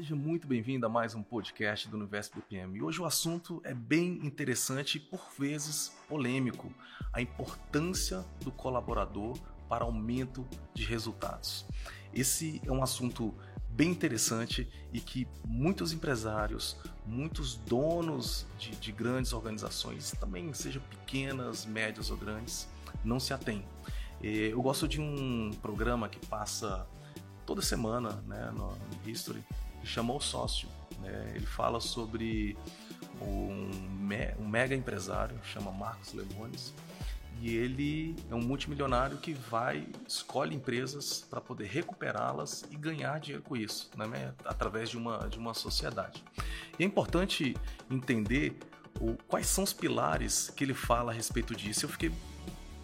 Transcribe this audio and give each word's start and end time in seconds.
seja 0.00 0.16
muito 0.16 0.48
bem-vindo 0.48 0.86
a 0.86 0.88
mais 0.88 1.14
um 1.14 1.22
podcast 1.22 1.86
do 1.86 1.98
Universo 1.98 2.32
BPM. 2.34 2.78
E 2.78 2.80
hoje 2.80 3.02
o 3.02 3.04
assunto 3.04 3.60
é 3.62 3.74
bem 3.74 4.18
interessante 4.24 4.96
e 4.96 4.98
por 4.98 5.20
vezes 5.38 5.92
polêmico: 6.08 6.72
a 7.12 7.20
importância 7.20 8.24
do 8.40 8.50
colaborador 8.50 9.36
para 9.68 9.84
aumento 9.84 10.48
de 10.72 10.84
resultados. 10.84 11.66
Esse 12.14 12.62
é 12.64 12.72
um 12.72 12.82
assunto 12.82 13.34
bem 13.68 13.90
interessante 13.90 14.66
e 14.90 15.00
que 15.00 15.28
muitos 15.46 15.92
empresários, 15.92 16.78
muitos 17.04 17.56
donos 17.56 18.46
de, 18.58 18.70
de 18.76 18.92
grandes 18.92 19.34
organizações, 19.34 20.12
também 20.12 20.50
sejam 20.54 20.80
pequenas, 20.84 21.66
médias 21.66 22.10
ou 22.10 22.16
grandes, 22.16 22.66
não 23.04 23.20
se 23.20 23.34
atêm. 23.34 23.66
Eu 24.22 24.62
gosto 24.62 24.88
de 24.88 24.98
um 24.98 25.50
programa 25.60 26.08
que 26.08 26.24
passa 26.26 26.88
toda 27.44 27.60
semana 27.60 28.12
né, 28.26 28.50
no 28.56 28.78
History, 29.04 29.44
chama 29.84 30.12
O 30.12 30.20
Sócio. 30.20 30.68
Né? 31.00 31.32
Ele 31.34 31.46
fala 31.46 31.80
sobre 31.80 32.56
um, 33.20 33.70
me, 33.98 34.34
um 34.38 34.48
mega 34.48 34.74
empresário, 34.74 35.38
chama 35.44 35.70
Marcos 35.70 36.12
Lemones, 36.12 36.74
e 37.40 37.56
ele 37.56 38.14
é 38.30 38.34
um 38.34 38.42
multimilionário 38.42 39.16
que 39.16 39.32
vai, 39.32 39.86
escolhe 40.06 40.54
empresas 40.54 41.26
para 41.28 41.40
poder 41.40 41.66
recuperá-las 41.66 42.64
e 42.70 42.76
ganhar 42.76 43.18
dinheiro 43.18 43.42
com 43.42 43.56
isso, 43.56 43.90
né? 43.96 44.34
através 44.44 44.90
de 44.90 44.98
uma, 44.98 45.26
de 45.28 45.38
uma 45.38 45.54
sociedade. 45.54 46.22
E 46.78 46.82
é 46.82 46.86
importante 46.86 47.56
entender 47.90 48.58
o, 49.00 49.16
quais 49.26 49.46
são 49.46 49.64
os 49.64 49.72
pilares 49.72 50.50
que 50.50 50.64
ele 50.64 50.74
fala 50.74 51.12
a 51.12 51.14
respeito 51.14 51.54
disso. 51.54 51.86
Eu 51.86 51.88
fiquei 51.88 52.12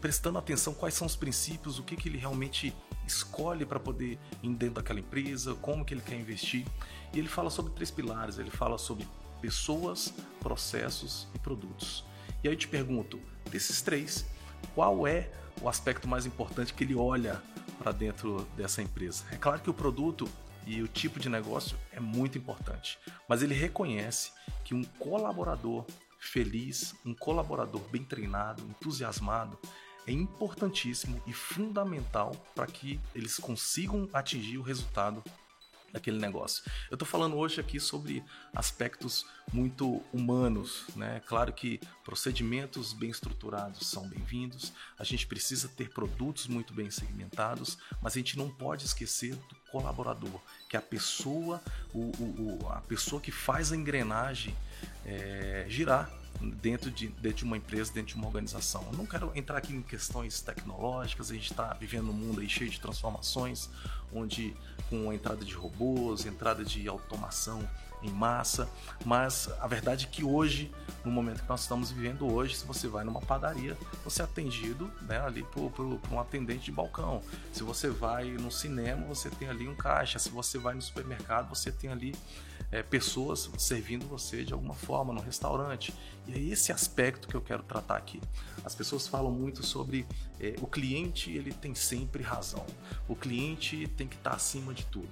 prestando 0.00 0.38
atenção 0.38 0.72
quais 0.72 0.94
são 0.94 1.06
os 1.06 1.16
princípios, 1.16 1.78
o 1.78 1.82
que, 1.82 1.94
que 1.94 2.08
ele 2.08 2.16
realmente 2.16 2.74
escolhe 3.06 3.64
para 3.64 3.78
poder 3.78 4.18
ir 4.42 4.54
dentro 4.54 4.76
daquela 4.76 5.00
empresa, 5.00 5.54
como 5.54 5.84
que 5.84 5.94
ele 5.94 6.00
quer 6.00 6.16
investir. 6.18 6.66
E 7.12 7.18
ele 7.18 7.28
fala 7.28 7.50
sobre 7.50 7.72
três 7.72 7.90
pilares, 7.90 8.38
ele 8.38 8.50
fala 8.50 8.78
sobre 8.78 9.06
pessoas, 9.40 10.12
processos 10.40 11.28
e 11.34 11.38
produtos. 11.38 12.04
E 12.42 12.48
aí 12.48 12.54
eu 12.54 12.58
te 12.58 12.68
pergunto, 12.68 13.20
desses 13.50 13.80
três, 13.80 14.26
qual 14.74 15.06
é 15.06 15.30
o 15.60 15.68
aspecto 15.68 16.08
mais 16.08 16.26
importante 16.26 16.74
que 16.74 16.84
ele 16.84 16.94
olha 16.94 17.42
para 17.78 17.92
dentro 17.92 18.46
dessa 18.56 18.82
empresa? 18.82 19.24
É 19.30 19.36
claro 19.36 19.60
que 19.60 19.70
o 19.70 19.74
produto 19.74 20.28
e 20.66 20.82
o 20.82 20.88
tipo 20.88 21.20
de 21.20 21.28
negócio 21.28 21.78
é 21.92 22.00
muito 22.00 22.36
importante, 22.36 22.98
mas 23.28 23.42
ele 23.42 23.54
reconhece 23.54 24.32
que 24.64 24.74
um 24.74 24.82
colaborador 24.82 25.86
feliz, 26.18 26.94
um 27.04 27.14
colaborador 27.14 27.80
bem 27.90 28.02
treinado, 28.02 28.62
entusiasmado, 28.64 29.58
é 30.06 30.12
importantíssimo 30.12 31.20
e 31.26 31.32
fundamental 31.32 32.32
para 32.54 32.66
que 32.66 33.00
eles 33.14 33.38
consigam 33.38 34.08
atingir 34.12 34.58
o 34.58 34.62
resultado 34.62 35.22
daquele 35.92 36.18
negócio. 36.18 36.62
Eu 36.90 36.94
estou 36.94 37.06
falando 37.08 37.36
hoje 37.36 37.60
aqui 37.60 37.80
sobre 37.80 38.22
aspectos 38.54 39.26
muito 39.52 40.02
humanos, 40.12 40.84
né? 40.94 41.22
Claro 41.26 41.52
que 41.52 41.80
procedimentos 42.04 42.92
bem 42.92 43.10
estruturados 43.10 43.88
são 43.88 44.06
bem-vindos, 44.08 44.72
a 44.98 45.04
gente 45.04 45.26
precisa 45.26 45.68
ter 45.68 45.90
produtos 45.90 46.46
muito 46.46 46.74
bem 46.74 46.90
segmentados, 46.90 47.78
mas 48.02 48.12
a 48.12 48.18
gente 48.18 48.36
não 48.36 48.50
pode 48.50 48.84
esquecer 48.84 49.34
do 49.34 49.56
colaborador, 49.70 50.40
que 50.68 50.76
é 50.76 50.78
a 50.78 50.82
pessoa, 50.82 51.62
o, 51.94 52.10
o, 52.20 52.68
a 52.70 52.80
pessoa 52.82 53.20
que 53.20 53.32
faz 53.32 53.72
a 53.72 53.76
engrenagem 53.76 54.54
é, 55.04 55.64
girar 55.68 56.10
dentro 56.40 56.90
de, 56.90 57.08
dentro 57.08 57.38
de 57.38 57.44
uma 57.44 57.56
empresa, 57.56 57.92
dentro 57.92 58.14
de 58.14 58.16
uma 58.16 58.26
organização. 58.26 58.86
Eu 58.90 58.98
não 58.98 59.06
quero 59.06 59.30
entrar 59.34 59.58
aqui 59.58 59.74
em 59.74 59.82
questões 59.82 60.40
tecnológicas, 60.40 61.30
a 61.30 61.34
gente 61.34 61.50
está 61.50 61.74
vivendo 61.74 62.10
um 62.10 62.12
mundo 62.12 62.40
aí 62.40 62.48
cheio 62.48 62.70
de 62.70 62.80
transformações, 62.80 63.68
onde 64.12 64.54
com 64.88 65.10
a 65.10 65.14
entrada 65.14 65.44
de 65.44 65.54
robôs, 65.54 66.26
entrada 66.26 66.64
de 66.64 66.86
automação 66.88 67.68
em 68.02 68.10
massa, 68.10 68.68
mas 69.04 69.48
a 69.60 69.66
verdade 69.66 70.06
é 70.06 70.08
que 70.08 70.24
hoje, 70.24 70.70
no 71.04 71.10
momento 71.10 71.42
que 71.42 71.48
nós 71.48 71.62
estamos 71.62 71.90
vivendo 71.90 72.30
hoje, 72.32 72.56
se 72.56 72.64
você 72.64 72.88
vai 72.88 73.04
numa 73.04 73.20
padaria, 73.20 73.76
você 74.04 74.22
é 74.22 74.24
atendido 74.24 74.90
né, 75.02 75.20
ali 75.20 75.42
por, 75.42 75.70
por, 75.70 75.98
por 75.98 76.12
um 76.12 76.20
atendente 76.20 76.64
de 76.64 76.72
balcão. 76.72 77.22
Se 77.52 77.62
você 77.62 77.88
vai 77.88 78.30
no 78.30 78.50
cinema, 78.50 79.06
você 79.06 79.30
tem 79.30 79.48
ali 79.48 79.68
um 79.68 79.74
caixa. 79.74 80.18
Se 80.18 80.28
você 80.28 80.58
vai 80.58 80.74
no 80.74 80.82
supermercado, 80.82 81.48
você 81.48 81.72
tem 81.72 81.90
ali 81.90 82.14
é, 82.70 82.82
pessoas 82.82 83.50
servindo 83.58 84.06
você 84.06 84.44
de 84.44 84.52
alguma 84.52 84.74
forma 84.74 85.12
no 85.12 85.20
restaurante. 85.20 85.94
E 86.26 86.34
é 86.34 86.38
esse 86.38 86.72
aspecto 86.72 87.28
que 87.28 87.34
eu 87.34 87.40
quero 87.40 87.62
tratar 87.62 87.96
aqui. 87.96 88.20
As 88.64 88.74
pessoas 88.74 89.06
falam 89.06 89.30
muito 89.30 89.64
sobre 89.64 90.06
é, 90.40 90.56
o 90.60 90.66
cliente, 90.66 91.30
ele 91.30 91.52
tem 91.52 91.74
sempre 91.74 92.22
razão. 92.22 92.64
O 93.08 93.14
cliente 93.14 93.86
tem 93.96 94.06
que 94.06 94.16
estar 94.16 94.32
acima 94.32 94.74
de 94.74 94.84
tudo. 94.86 95.08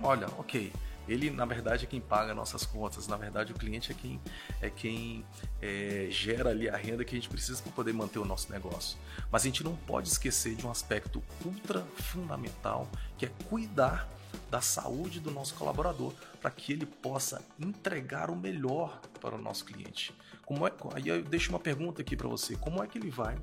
Olha, 0.00 0.26
ok. 0.38 0.72
Ele, 1.08 1.30
na 1.30 1.44
verdade, 1.44 1.84
é 1.84 1.86
quem 1.86 2.00
paga 2.00 2.34
nossas 2.34 2.64
contas. 2.64 3.06
Na 3.06 3.16
verdade, 3.16 3.52
o 3.52 3.54
cliente 3.54 3.92
é 3.92 3.94
quem, 3.94 4.20
é 4.60 4.70
quem 4.70 5.24
é, 5.60 6.08
gera 6.10 6.50
ali 6.50 6.68
a 6.68 6.76
renda 6.76 7.04
que 7.04 7.14
a 7.14 7.18
gente 7.18 7.28
precisa 7.28 7.62
para 7.62 7.72
poder 7.72 7.92
manter 7.92 8.18
o 8.18 8.24
nosso 8.24 8.50
negócio. 8.50 8.98
Mas 9.30 9.42
a 9.42 9.44
gente 9.46 9.62
não 9.62 9.76
pode 9.76 10.08
esquecer 10.08 10.54
de 10.54 10.66
um 10.66 10.70
aspecto 10.70 11.22
ultra 11.44 11.80
fundamental, 11.96 12.88
que 13.18 13.26
é 13.26 13.30
cuidar 13.48 14.08
da 14.50 14.60
saúde 14.60 15.20
do 15.20 15.30
nosso 15.30 15.54
colaborador 15.54 16.12
para 16.40 16.50
que 16.50 16.72
ele 16.72 16.86
possa 16.86 17.42
entregar 17.58 18.30
o 18.30 18.36
melhor 18.36 19.00
para 19.20 19.34
o 19.34 19.38
nosso 19.38 19.64
cliente. 19.64 20.14
Como 20.44 20.66
é, 20.66 20.72
aí 20.94 21.08
eu 21.08 21.22
deixo 21.22 21.50
uma 21.50 21.58
pergunta 21.58 22.02
aqui 22.02 22.16
para 22.16 22.28
você: 22.28 22.56
como 22.56 22.82
é 22.82 22.86
que 22.86 22.98
ele 22.98 23.10
vai 23.10 23.36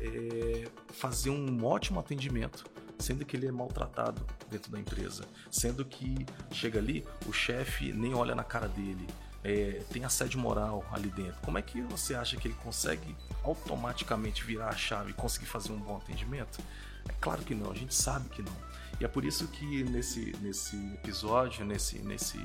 é, 0.00 0.68
fazer 0.88 1.30
um 1.30 1.64
ótimo 1.64 2.00
atendimento? 2.00 2.64
Sendo 2.98 3.24
que 3.24 3.36
ele 3.36 3.46
é 3.46 3.52
maltratado 3.52 4.24
dentro 4.50 4.70
da 4.70 4.78
empresa, 4.78 5.24
sendo 5.50 5.84
que 5.84 6.26
chega 6.50 6.78
ali, 6.78 7.04
o 7.26 7.32
chefe 7.32 7.92
nem 7.92 8.14
olha 8.14 8.34
na 8.34 8.44
cara 8.44 8.68
dele, 8.68 9.06
é, 9.42 9.82
tem 9.92 10.04
assédio 10.04 10.40
moral 10.40 10.84
ali 10.90 11.10
dentro. 11.10 11.40
Como 11.42 11.58
é 11.58 11.62
que 11.62 11.82
você 11.82 12.14
acha 12.14 12.36
que 12.36 12.48
ele 12.48 12.56
consegue 12.62 13.14
automaticamente 13.42 14.42
virar 14.42 14.68
a 14.68 14.76
chave 14.76 15.10
e 15.10 15.14
conseguir 15.14 15.46
fazer 15.46 15.72
um 15.72 15.78
bom 15.78 15.96
atendimento? 15.96 16.60
É 17.06 17.12
claro 17.20 17.42
que 17.42 17.54
não, 17.54 17.70
a 17.70 17.74
gente 17.74 17.94
sabe 17.94 18.28
que 18.30 18.42
não. 18.42 18.56
E 18.98 19.04
é 19.04 19.08
por 19.08 19.24
isso 19.24 19.46
que 19.48 19.84
nesse, 19.84 20.34
nesse 20.40 20.76
episódio, 20.94 21.64
nesse, 21.64 21.98
nesse, 21.98 22.40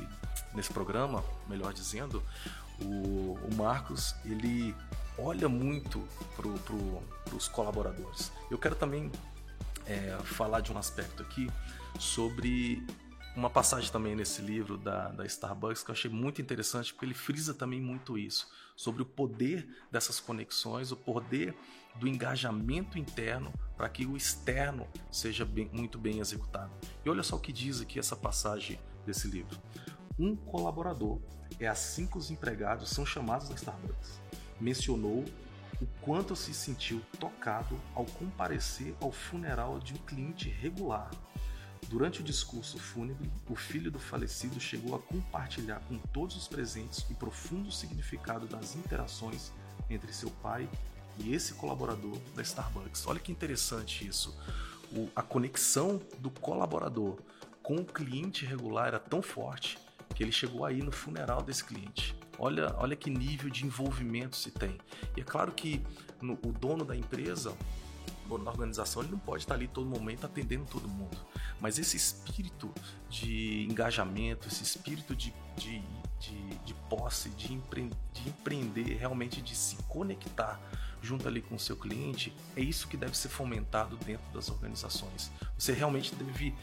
nesse 0.53 0.73
programa, 0.73 1.23
melhor 1.47 1.73
dizendo, 1.73 2.21
o, 2.81 3.37
o 3.49 3.55
Marcos 3.55 4.15
ele 4.25 4.75
olha 5.17 5.47
muito 5.47 6.05
para 6.35 6.49
pro, 6.51 7.03
os 7.35 7.47
colaboradores. 7.47 8.31
Eu 8.49 8.57
quero 8.57 8.75
também 8.75 9.11
é, 9.89 10.17
falar 10.23 10.61
de 10.61 10.71
um 10.71 10.77
aspecto 10.77 11.23
aqui 11.23 11.49
sobre 11.99 12.85
uma 13.35 13.49
passagem 13.49 13.91
também 13.91 14.15
nesse 14.15 14.41
livro 14.41 14.77
da, 14.77 15.09
da 15.09 15.25
Starbucks 15.25 15.83
que 15.83 15.89
eu 15.89 15.93
achei 15.93 16.11
muito 16.11 16.41
interessante, 16.41 16.93
porque 16.93 17.05
ele 17.05 17.13
frisa 17.13 17.53
também 17.53 17.81
muito 17.81 18.17
isso, 18.17 18.47
sobre 18.75 19.01
o 19.01 19.05
poder 19.05 19.67
dessas 19.91 20.19
conexões, 20.19 20.91
o 20.91 20.95
poder 20.95 21.55
do 21.95 22.07
engajamento 22.07 22.97
interno 22.97 23.51
para 23.75 23.89
que 23.89 24.05
o 24.05 24.15
externo 24.15 24.87
seja 25.11 25.43
bem, 25.43 25.69
muito 25.73 25.97
bem 25.97 26.19
executado. 26.19 26.71
E 27.03 27.09
olha 27.09 27.23
só 27.23 27.35
o 27.35 27.39
que 27.39 27.51
diz 27.51 27.81
aqui 27.81 27.97
essa 27.97 28.15
passagem 28.15 28.79
desse 29.05 29.27
livro. 29.27 29.57
Um 30.17 30.35
colaborador, 30.35 31.19
é 31.59 31.67
assim 31.67 32.05
que 32.05 32.17
os 32.17 32.29
empregados 32.29 32.89
são 32.89 33.05
chamados 33.05 33.49
da 33.49 33.55
Starbucks, 33.55 34.21
mencionou 34.59 35.25
o 35.81 35.87
quanto 36.01 36.35
se 36.35 36.53
sentiu 36.53 37.01
tocado 37.19 37.79
ao 37.95 38.05
comparecer 38.05 38.95
ao 39.01 39.11
funeral 39.11 39.79
de 39.79 39.93
um 39.93 39.97
cliente 39.97 40.49
regular 40.49 41.09
Durante 41.87 42.21
o 42.21 42.23
discurso 42.23 42.77
fúnebre, 42.77 43.31
o 43.49 43.55
filho 43.55 43.89
do 43.89 43.97
falecido 43.97 44.59
chegou 44.59 44.95
a 44.95 44.99
compartilhar 44.99 45.79
com 45.87 45.97
todos 45.97 46.35
os 46.35 46.47
presentes 46.47 46.99
o 47.09 47.15
profundo 47.15 47.71
significado 47.71 48.45
das 48.45 48.75
interações 48.75 49.51
entre 49.89 50.13
seu 50.13 50.29
pai 50.29 50.69
e 51.17 51.33
esse 51.33 51.55
colaborador 51.55 52.15
da 52.35 52.43
Starbucks. 52.43 53.07
Olha 53.07 53.19
que 53.19 53.31
interessante 53.31 54.07
isso. 54.07 54.37
O, 54.91 55.09
a 55.15 55.23
conexão 55.23 55.99
do 56.19 56.29
colaborador 56.29 57.17
com 57.63 57.77
o 57.77 57.85
cliente 57.85 58.45
regular 58.45 58.87
era 58.87 58.99
tão 58.99 59.21
forte 59.21 59.79
que 60.13 60.21
ele 60.21 60.31
chegou 60.31 60.65
aí 60.65 60.83
no 60.83 60.91
funeral 60.91 61.41
desse 61.41 61.63
cliente. 61.63 62.18
Olha, 62.39 62.73
olha 62.77 62.95
que 62.95 63.09
nível 63.09 63.49
de 63.49 63.65
envolvimento 63.65 64.37
se 64.37 64.49
tem. 64.49 64.77
E 65.15 65.21
é 65.21 65.23
claro 65.23 65.51
que 65.51 65.85
no, 66.21 66.33
o 66.33 66.53
dono 66.53 66.85
da 66.85 66.95
empresa, 66.95 67.51
o 68.25 68.29
dono 68.29 68.45
da 68.45 68.51
organização, 68.51 69.03
ele 69.03 69.11
não 69.11 69.19
pode 69.19 69.43
estar 69.43 69.55
ali 69.55 69.67
todo 69.67 69.89
momento 69.89 70.25
atendendo 70.25 70.65
todo 70.65 70.87
mundo. 70.87 71.17
Mas 71.59 71.77
esse 71.77 71.97
espírito 71.97 72.73
de 73.09 73.65
engajamento, 73.69 74.47
esse 74.47 74.63
espírito 74.63 75.13
de, 75.13 75.33
de, 75.57 75.81
de, 76.19 76.57
de 76.59 76.73
posse, 76.89 77.29
de, 77.31 77.53
empre, 77.53 77.89
de 78.13 78.29
empreender, 78.29 78.97
realmente 78.97 79.41
de 79.41 79.53
se 79.53 79.75
conectar 79.83 80.59
junto 81.01 81.27
ali 81.27 81.41
com 81.41 81.55
o 81.55 81.59
seu 81.59 81.75
cliente, 81.75 82.33
é 82.55 82.61
isso 82.61 82.87
que 82.87 82.97
deve 82.97 83.17
ser 83.17 83.29
fomentado 83.29 83.97
dentro 83.97 84.25
das 84.33 84.49
organizações. 84.49 85.31
Você 85.57 85.73
realmente 85.73 86.13
deve 86.15 86.53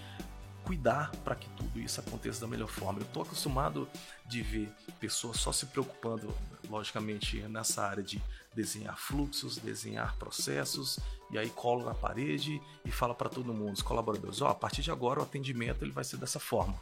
cuidar 0.67 1.13
para 1.25 1.37
que 1.37 1.49
tudo 1.51 1.79
isso 1.79 2.01
aconteça 2.01 2.41
da 2.41 2.49
melhor 2.49 2.69
forma. 2.69 2.99
Eu 2.99 3.05
estou 3.05 3.23
acostumado 3.23 3.89
de 4.27 4.43
ver 4.43 4.69
pessoas 4.99 5.39
só 5.39 5.53
se 5.53 5.67
preocupando, 5.67 6.35
logicamente, 6.69 7.39
nessa 7.43 7.87
área 7.87 8.03
de 8.03 8.21
desenhar 8.53 8.99
fluxos, 8.99 9.59
desenhar 9.59 10.17
processos, 10.17 10.99
e 11.31 11.39
aí 11.39 11.51
cola 11.51 11.85
na 11.85 11.95
parede 11.95 12.61
e 12.85 12.91
fala 12.91 13.15
para 13.15 13.29
todo 13.29 13.55
mundo, 13.55 13.75
os 13.75 13.83
colaboradores, 13.83 14.41
ó, 14.41 14.47
oh, 14.47 14.49
a 14.49 14.55
partir 14.55 14.83
de 14.83 14.91
agora 14.91 15.21
o 15.21 15.23
atendimento 15.23 15.85
ele 15.85 15.93
vai 15.93 16.03
ser 16.03 16.17
dessa 16.17 16.41
forma. 16.41 16.75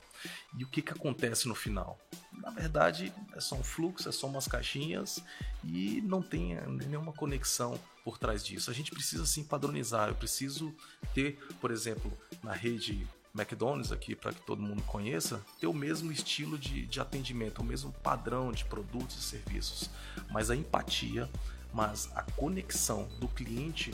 E 0.56 0.64
o 0.64 0.68
que, 0.68 0.80
que 0.80 0.92
acontece 0.92 1.46
no 1.46 1.54
final? 1.54 1.98
Na 2.32 2.50
verdade, 2.50 3.12
é 3.34 3.40
só 3.40 3.56
um 3.56 3.62
fluxo, 3.62 4.08
é 4.08 4.12
só 4.12 4.26
umas 4.26 4.48
caixinhas 4.48 5.22
e 5.62 6.00
não 6.02 6.22
tem 6.22 6.56
nenhuma 6.88 7.12
conexão 7.12 7.78
por 8.02 8.16
trás 8.16 8.44
disso. 8.44 8.70
A 8.70 8.74
gente 8.74 8.90
precisa 8.90 9.26
sim 9.26 9.44
padronizar. 9.44 10.08
Eu 10.08 10.14
preciso 10.14 10.74
ter, 11.12 11.38
por 11.60 11.70
exemplo, 11.70 12.16
na 12.42 12.52
rede 12.52 13.06
McDonald's 13.34 13.90
aqui, 13.90 14.14
para 14.14 14.32
que 14.32 14.40
todo 14.42 14.62
mundo 14.62 14.82
conheça, 14.82 15.40
ter 15.60 15.66
o 15.66 15.72
mesmo 15.72 16.12
estilo 16.12 16.56
de, 16.56 16.86
de 16.86 17.00
atendimento, 17.00 17.62
o 17.62 17.64
mesmo 17.64 17.92
padrão 17.92 18.52
de 18.52 18.64
produtos 18.64 19.16
e 19.18 19.22
serviços. 19.22 19.90
Mas 20.30 20.50
a 20.50 20.56
empatia, 20.56 21.28
mas 21.72 22.08
a 22.14 22.22
conexão 22.22 23.08
do 23.18 23.26
cliente 23.26 23.92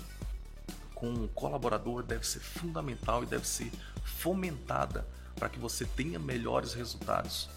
com 0.94 1.14
o 1.14 1.28
colaborador 1.28 2.02
deve 2.02 2.26
ser 2.26 2.40
fundamental 2.40 3.22
e 3.22 3.26
deve 3.26 3.48
ser 3.48 3.72
fomentada 4.04 5.06
para 5.34 5.48
que 5.48 5.58
você 5.58 5.86
tenha 5.86 6.18
melhores 6.18 6.74
resultados. 6.74 7.48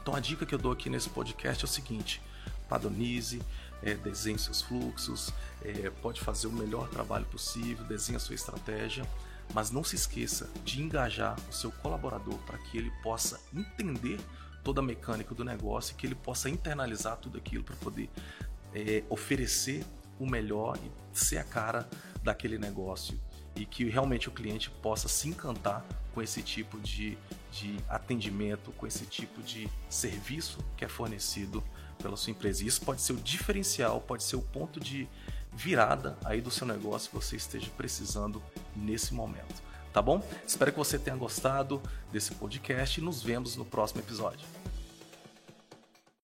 Então 0.00 0.14
a 0.14 0.20
dica 0.20 0.46
que 0.46 0.54
eu 0.54 0.58
dou 0.58 0.70
aqui 0.70 0.88
nesse 0.88 1.10
podcast 1.10 1.64
é 1.64 1.66
o 1.66 1.68
seguinte: 1.68 2.22
padronize, 2.68 3.42
é, 3.82 3.94
desenhe 3.94 4.38
seus 4.38 4.62
fluxos, 4.62 5.32
é, 5.62 5.90
pode 6.00 6.20
fazer 6.20 6.46
o 6.46 6.52
melhor 6.52 6.88
trabalho 6.88 7.24
possível, 7.26 7.84
desenhe 7.84 8.16
a 8.16 8.20
sua 8.20 8.36
estratégia, 8.36 9.04
mas 9.52 9.70
não 9.70 9.84
se 9.84 9.96
esqueça 9.96 10.48
de 10.64 10.82
engajar 10.82 11.36
o 11.48 11.52
seu 11.52 11.70
colaborador 11.70 12.38
para 12.46 12.58
que 12.58 12.78
ele 12.78 12.90
possa 13.02 13.40
entender 13.52 14.18
toda 14.62 14.80
a 14.80 14.84
mecânica 14.84 15.34
do 15.34 15.44
negócio 15.44 15.92
e 15.92 15.96
que 15.96 16.06
ele 16.06 16.14
possa 16.14 16.48
internalizar 16.48 17.16
tudo 17.18 17.36
aquilo 17.36 17.62
para 17.62 17.76
poder 17.76 18.08
é, 18.74 19.04
oferecer 19.10 19.84
o 20.18 20.26
melhor 20.26 20.78
e 20.78 21.18
ser 21.18 21.38
a 21.38 21.44
cara 21.44 21.88
daquele 22.22 22.58
negócio 22.58 23.20
e 23.54 23.64
que 23.64 23.84
realmente 23.84 24.28
o 24.28 24.32
cliente 24.32 24.70
possa 24.70 25.08
se 25.08 25.28
encantar 25.28 25.84
com 26.12 26.22
esse 26.22 26.42
tipo 26.42 26.78
de, 26.80 27.18
de 27.52 27.76
atendimento, 27.88 28.72
com 28.72 28.86
esse 28.86 29.04
tipo 29.06 29.42
de 29.42 29.68
serviço 29.88 30.58
que 30.76 30.84
é 30.84 30.88
fornecido 30.88 31.62
pela 31.98 32.16
sua 32.16 32.30
empresa. 32.30 32.64
E 32.64 32.66
isso 32.66 32.80
pode 32.82 33.00
ser 33.00 33.12
o 33.12 33.16
diferencial, 33.16 34.00
pode 34.00 34.24
ser 34.24 34.36
o 34.36 34.42
ponto 34.42 34.80
de 34.80 35.08
virada 35.54 36.16
aí 36.24 36.40
do 36.40 36.50
seu 36.50 36.66
negócio 36.66 37.10
que 37.10 37.16
você 37.16 37.36
esteja 37.36 37.70
precisando 37.76 38.42
nesse 38.74 39.14
momento. 39.14 39.62
Tá 39.92 40.02
bom? 40.02 40.20
Espero 40.46 40.72
que 40.72 40.78
você 40.78 40.98
tenha 40.98 41.16
gostado 41.16 41.80
desse 42.12 42.34
podcast 42.34 43.00
e 43.00 43.04
nos 43.04 43.22
vemos 43.22 43.56
no 43.56 43.64
próximo 43.64 44.00
episódio. 44.00 44.44